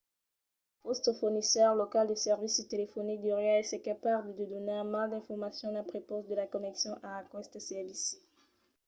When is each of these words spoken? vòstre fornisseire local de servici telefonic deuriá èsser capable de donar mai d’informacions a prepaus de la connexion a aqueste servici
vòstre 0.85 1.11
fornisseire 1.19 1.73
local 1.81 2.05
de 2.07 2.15
servici 2.25 2.69
telefonic 2.73 3.17
deuriá 3.25 3.53
èsser 3.63 3.79
capable 3.89 4.31
de 4.39 4.45
donar 4.53 4.83
mai 4.93 5.07
d’informacions 5.09 5.79
a 5.81 5.87
prepaus 5.91 6.27
de 6.29 6.35
la 6.39 6.51
connexion 6.53 6.93
a 7.09 7.09
aqueste 7.21 7.59
servici 7.71 8.13